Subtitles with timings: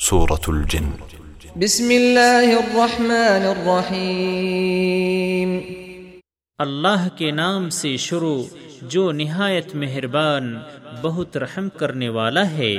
[0.00, 0.90] سورة الجن.
[1.56, 5.58] بسم اللہ الرحمن الرحیم۔
[6.58, 8.42] اللہ کے نام سے شروع
[8.82, 10.58] جو نہایت مہربان
[11.02, 12.76] بہت رحم کرنے والا ہے۔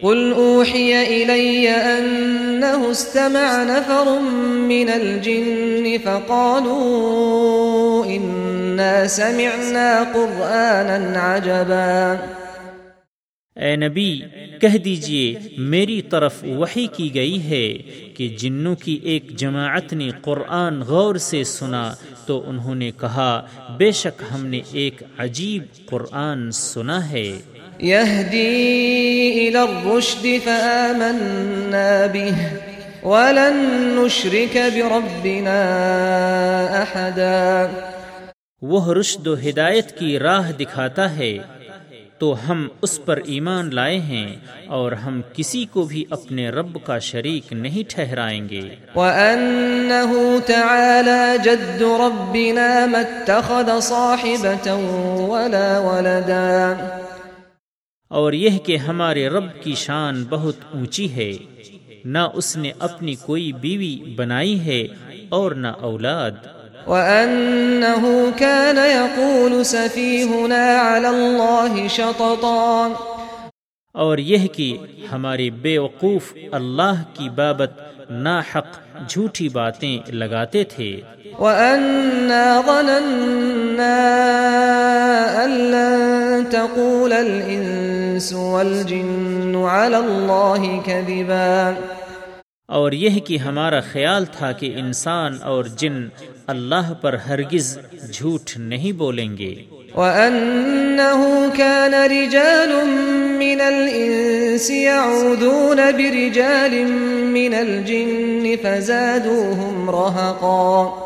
[0.00, 12.14] قل اوحی الی انه استمع نفر من الجن فقالوا انا سمعنا قرآنا عجبا۔
[13.56, 14.20] اے نبی
[14.60, 17.72] کہہ دیجیے میری طرف وحی کی گئی ہے
[18.16, 21.94] کہ جنوں کی ایک جماعت نے قرآن غور سے سنا
[22.26, 23.46] تو انہوں نے کہا
[23.78, 27.32] بے شک ہم نے ایک عجیب قرآن سنا ہے۔
[27.82, 28.50] يهدي
[29.38, 32.38] إلى الرشد فآمنا به
[33.02, 33.56] ولن
[33.98, 35.60] نشرك بربنا
[36.82, 37.66] أحدا
[38.62, 41.38] وہ رشد و ہدایت کی راہ دکھاتا ہے۔
[42.18, 44.36] تو ہم اس پر ایمان لائے ہیں
[44.66, 48.60] اور ہم کسی کو بھی اپنے رب کا شریک نہیں ٹھہرائیں گے۔
[48.94, 54.80] وأنه تعالى جد ربنا ما اتخذ صاحبة
[55.28, 56.72] ولا ولدا۔
[58.08, 61.32] اور یہ کہ hمارے رب کی شان بہت اونچی ہے۔
[62.04, 64.86] نہ اس نے اپنی کوئی بیوی بنائی ہے
[65.28, 66.30] اور نہ اولاد۔
[66.86, 72.88] وأنه كان يقول سفيهنا على الله شططا
[73.92, 74.78] اور یہ کہ
[75.12, 77.70] ہمارے بے وقوف اللہ کی بابت
[78.10, 78.66] ناحق
[79.08, 81.00] جھوٹی باتیں لگاتے تھے۔
[81.38, 83.94] وأنا ظننا
[85.44, 91.72] أن لن تقول الإنس والجن على الله كذبا
[92.66, 96.08] اور یہ کہ ہمارا خیال تھا کہ انسان اور جن
[96.46, 97.78] اللہ پر ہرگز
[98.12, 99.54] جھوٹ نہیں بولیں گے۔
[99.96, 102.86] وَأَنَّهُ كَانَ رِجَالٌ
[103.38, 106.84] مِّنَ الْإِنسِ يَعُوذُونَ بِرِجَالٍ
[107.24, 111.03] مِّنَ الْجِنِّ فَزَادُوهُمْ رَهَقًا۔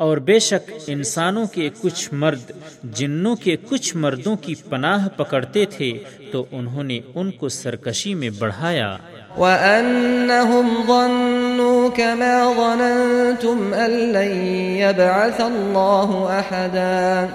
[0.00, 2.50] اور بے شک انسانوں کے کچھ مرد
[2.82, 5.98] جنوں کے کچھ مردوں کی پناہ پکڑتے تھے
[6.32, 8.96] تو انہوں نے ان کو سرکشی میں بڑھایا۔
[9.38, 17.26] وأنهم ظنوا كما ظننتم أن لن يبعث الله أحدا۔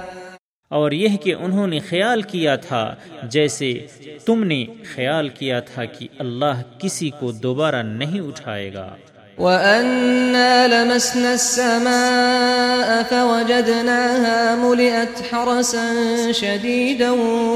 [0.67, 3.87] اور یہ کہ انہوں نے خیال کیا تھا جیسے
[4.25, 8.95] تم نے خیال کیا تھا کہ اللہ کسی کو دوبارہ نہیں اٹھائے گا۔
[9.37, 17.11] وأنا لمسنا السماء فوجدناها ملئت حرسا شديدا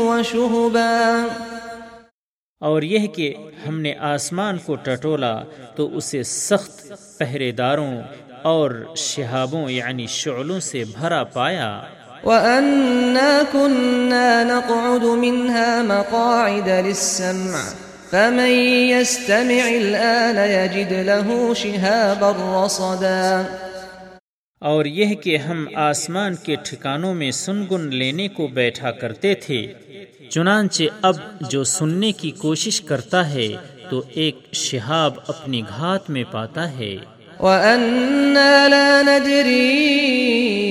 [0.10, 1.28] وشهبا
[2.60, 3.34] اور یہ کہ
[3.68, 5.44] ہم نے آسمان کو ٹٹولا
[5.76, 8.02] تو اسے سخت پہرے داروں
[8.42, 11.82] اور شہابوں یعنی شعلوں سے بھرا پایا۔
[12.24, 18.50] وأنا كنا نقعد منها مقاعد للسمع فمن
[18.92, 22.32] يستمع الآن يجد له شهابا
[22.66, 23.42] رصدا
[24.62, 29.74] اور یہ کہ ہم آسمان کے ٹھکانوں میں سنگن لینے کو بیٹھا کرتے تھے
[30.30, 31.16] چنانچہ اب
[31.50, 33.48] جو سننے کی کوشش کرتا ہے
[33.90, 36.96] تو ایک شہاب اپنی گھات میں پاتا ہے۔
[37.40, 40.69] وأنا لا ندري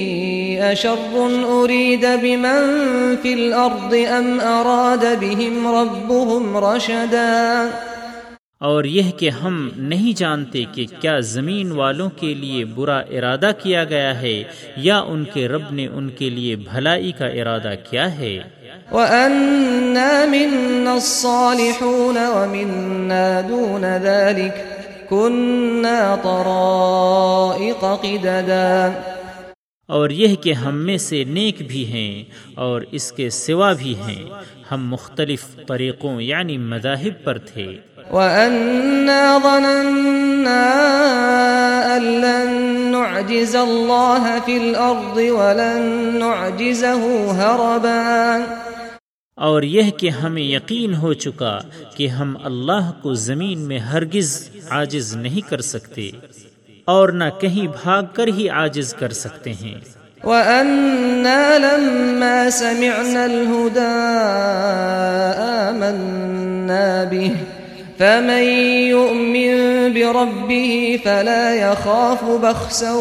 [0.58, 7.68] أشر أريد بمن في الأرض أم أراد بهم ربهم رشدا؟
[8.60, 13.84] اور یہ کہ ہم نہیں جانتے کہ کیا زمین والوں کے لیے برا ارادہ کیا
[13.84, 14.44] گیا ہے
[14.76, 18.38] یا ان کے رب نے ان کے لیے بھلائی کا ارادہ کیا ہے۔
[18.92, 24.54] وأنا منا الصالحون ومنا دون ذلك
[25.08, 28.88] كنا طرائق قددا۔
[29.88, 34.24] اور یہ کہ ہم میں سے نیک بھی ہیں اور اس کے سوا بھی ہیں۔
[34.72, 37.76] ہم مختلف طریقوں یعنی مذاہب پر تھے۔
[38.10, 40.74] وأنا ظننا
[41.96, 48.38] أن لن نعجز الله في الأرض ولن نعجزه هربا۔
[49.34, 51.58] اور یہ کہ ہمیں یقین ہو چکا
[51.96, 56.10] کہ ہم اللہ کو زمین میں ہرگز عاجز نہیں کر سکتے۔
[56.88, 59.74] اور نہ کہیں بھاگ کر ہی عاجز کر سکتے ہیں۔
[60.24, 63.94] وَأَنَّا لَمَّا سَمِعْنَا الهدى
[65.68, 67.30] آمَنَّا بِهِ
[67.98, 68.42] فَمَن
[68.88, 69.52] يُؤْمِن
[69.94, 72.94] بِرَبِّهِ فلا يَخَافُ بَخْسًا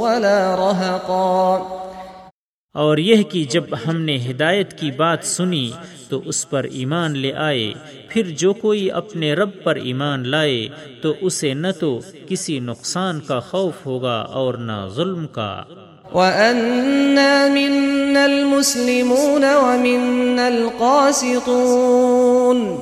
[0.00, 1.77] وَلَا رَهَقًا
[2.78, 5.70] اور یہ کہ جب ہم نے ہدایت کی بات سنی
[6.08, 7.72] تو اس پر ایمان لے آئے،
[8.08, 10.68] پھر جو کوئی اپنے رب پر ایمان لائے
[11.02, 15.62] تو اسے نہ تو کسی نقصان کا خوف ہوگا اور نہ ظلم کا۔
[16.12, 22.76] وأنا منا المسلمون ومنا القاسطون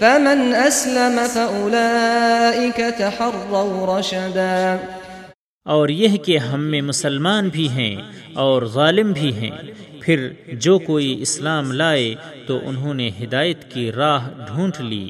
[0.00, 4.76] فمن أسلم فأولئك تحروا رشدا۔
[5.64, 7.96] اور یہ کہ ہم میں مسلمان بھی ہیں
[8.34, 9.50] اور ظالم بھی ہیں۔
[10.00, 12.14] پھر جو کوئی اسلام لائے
[12.46, 15.08] تو انہوں نے ہدایت کی راہ ڈھونڈ لی۔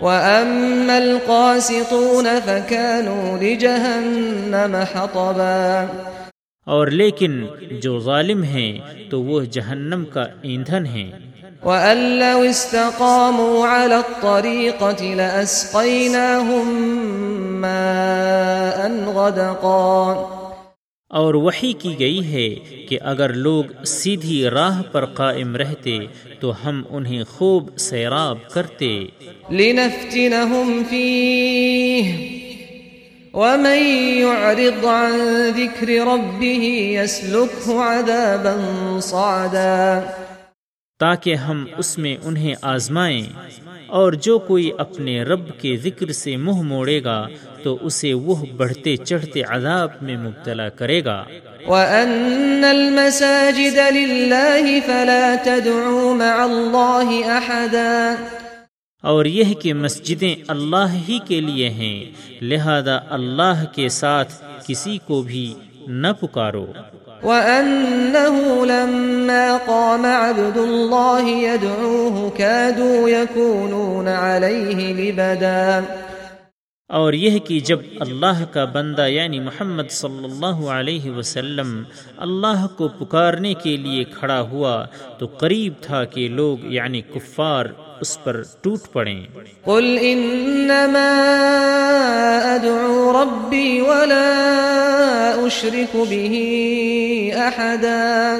[0.00, 5.86] وأما القاسطون فكانوا لجهنم حطبا۔
[6.64, 7.46] اور لیکن
[7.82, 8.78] جو ظالم ہیں
[9.10, 11.10] تو وہ جہنم کا ایندھن ہیں۔
[11.64, 16.70] وأن لو استقاموا على الطريقة لأسقيناهم
[17.60, 20.36] ماء غدقا۔
[21.08, 22.54] اور وحی کی گئی ہے
[22.86, 25.98] کہ اگر لوگ سیدھی راہ پر قائم رہتے
[26.40, 29.04] تو ہم انہیں خوب سیراب کرتے۔
[29.50, 32.16] لنفتنهم فيه
[33.34, 33.82] ومن
[34.18, 36.62] يعرض عن ذكر ربه
[37.02, 40.00] يسلكه عذابا صعدا۔
[41.00, 43.22] تاکہ ہم اس میں انہیں آزمائیں
[43.86, 47.26] اور جو کوئی اپنے رب کے ذکر سے منہ موڑے گا
[47.62, 51.24] تو اسے وہ بڑھتے چڑھتے عذاب میں مبتلا کرے گا۔
[51.66, 58.14] وَأَنَّ الْمَسَاجِدَ لِلَّهِ فَلَا تَدْعُوا مَعَ اللَّهِ أَحَدًا۔
[59.02, 62.04] اور یہ کہ مسجدیں اللہ ہی کے لیے ہیں
[62.44, 64.32] لہذا اللہ کے ساتھ
[64.66, 65.54] کسی کو بھی
[65.86, 66.66] نہ پکارو۔
[67.22, 75.80] وأنه لما قام عبد الله يدعوه كادوا يكونون عليه لبدا۔
[76.88, 81.82] اور یہ کہ جب اللہ کا بندہ یعنی محمد صلی اللہ علیہ وسلم
[82.16, 84.84] اللہ کو پکارنے کے لیے کھڑا ہوا
[85.18, 87.64] تو قریب تھا کہ لوگ یعنی کفار
[88.00, 89.26] اس پر ٹوٹ پڑیں۔
[89.64, 91.10] قل انما
[92.54, 94.26] ادعو ربی ولا
[95.36, 96.36] اشرک به
[97.46, 98.36] احدا۔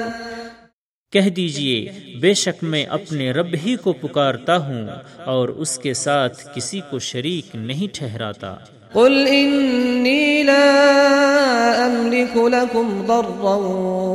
[1.11, 1.91] کہہ دیجیے
[2.21, 4.87] بے شک میں اپنے رب ہی کو پکارتا ہوں
[5.25, 8.55] اور اس کے ساتھ کسی کو شریک نہیں ٹھہراتا۔
[8.93, 10.65] قل انی لا
[11.85, 13.55] املک لکم ضرا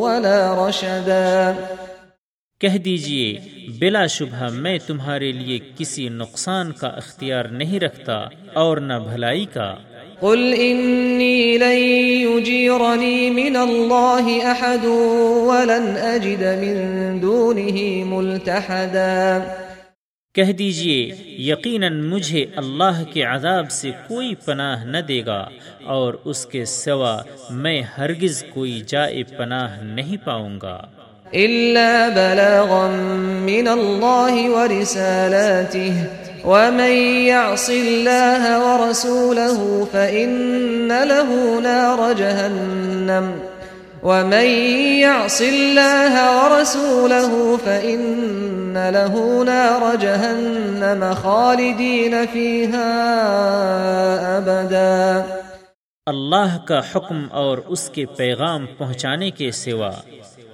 [0.00, 1.52] ولا رشدا۔
[2.60, 3.38] کہہ دیجیے
[3.78, 8.14] بلا شبہ میں تمہارے لیے کسی نقصان کا اختیار نہیں رکھتا
[8.52, 9.74] اور نہ بھلائی کا۔
[10.20, 11.78] قل إني لن
[12.28, 14.84] يجيرني من الله أحد
[15.48, 19.38] ولن أجد من دونه ملتحدا۔
[20.34, 25.48] کہہ دیجیے یقیناً مجھے اللہ کے عذاب سے کوئی پناہ نہ دے گا
[25.84, 30.86] اور اس کے سوا میں ہرگز کوئی جائے پناہ نہیں پاؤں گا۔
[31.34, 32.86] إلا بلاغا
[33.40, 35.92] من الله ورسالاته.
[36.44, 36.92] ومن
[37.26, 43.30] يعص الله ورسوله فإن له نار جهنم.
[44.02, 44.46] ومن
[45.00, 53.02] يعص الله ورسوله فإن له نار جهنم خالدين فيها
[54.38, 55.22] أبدا.
[56.06, 59.90] اللہ کا حکم اور اس کے پیغام پہنچانے کے سوا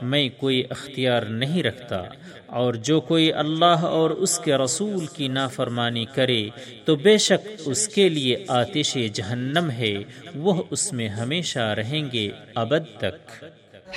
[0.02, 2.02] میں کوئی اختیار نہیں رکھتا
[2.46, 6.48] اور جو کوئی اللہ اور اس کے رسول کی نافرمانی کرے
[6.84, 9.94] تو بے شک اس کے لیے آتش جہنم ہے،
[10.34, 13.44] وہ اس میں ہمیشہ رہیں گے ابد تک۔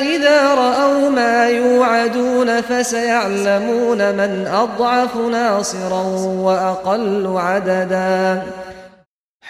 [0.01, 6.03] إذا رأوا ما يوعدون فسيعلمون من أضعف ناصرا
[6.41, 8.44] وأقل عددا۔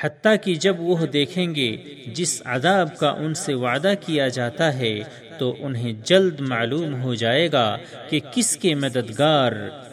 [0.05, 1.77] حتیٰ کہ جب وہ دیکھیں گے
[2.15, 5.03] جس عذاب کا ان سے وعدہ کیا جاتا ہے،
[5.39, 7.77] تو انہیں جلد معلوم ہو جائے گا
[8.11, 9.53] کہ کس کے مددگار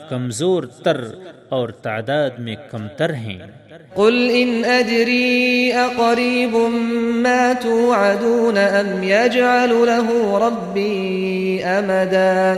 [0.09, 1.01] کمزور تر
[1.49, 3.39] اور تعداد میں کم تر ہیں۔
[3.95, 6.55] قل ان ادری اقریب
[7.23, 12.53] ما توعدون ام يجعل له ربی امدا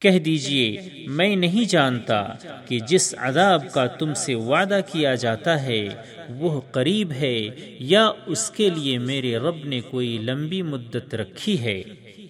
[0.00, 0.76] کہہ دیجیے،
[1.06, 2.24] میں نہیں جانتا
[2.68, 5.88] کہ جس عذاب کا تم سے وعدہ کیا جاتا ہے،
[6.28, 7.48] وہ قریب ہے
[7.78, 11.82] یا اس کے لیے میرے رب نے کوئی لمبی مدت رکھی ہے۔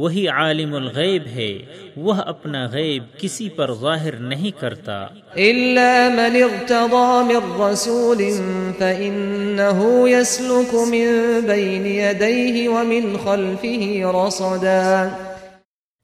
[0.00, 1.52] وہی عالم الغیب ہے
[1.96, 4.98] وہ اپنا غیب کسی پر ظاہر نہیں کرتا۔
[5.44, 8.22] الا من ارتضى من رسول
[8.78, 15.08] فانه يسلك من بين يديه ومن خلفه رصدا۔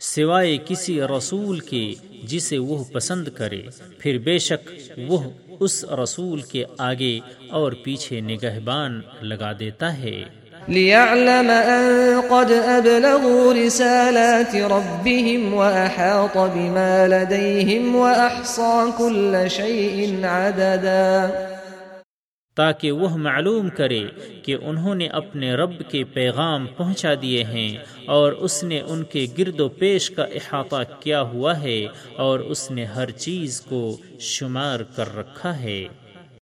[0.01, 1.95] سوائے کسی رسول کے
[2.25, 3.63] جسے وہ پسند کرے
[3.99, 4.71] پھر بے شک
[5.09, 5.19] وہ
[5.61, 7.19] اس رسول کے آگے
[7.51, 10.23] اور پیچھے نگہبان لگا دیتا ہے۔
[10.69, 21.29] ليعلم أن قد أبلغوا رسالات ربهم وأحاط بما لديهم وأحصى كل شيء عددا۔
[22.57, 24.05] تاکہ وہ معلوم کرے
[24.43, 27.77] کہ انہوں نے اپنے رب کے پیغام پہنچا دیے ہیں
[28.07, 32.71] اور اس نے ان کے گرد و پیش کا احاطہ کیا ہوا ہے اور اس
[32.71, 35.85] نے ہر چیز کو شمار کر رکھا ہے۔